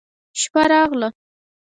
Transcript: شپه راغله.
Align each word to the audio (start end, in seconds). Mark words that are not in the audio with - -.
شپه 0.39 0.63
راغله. 0.71 1.09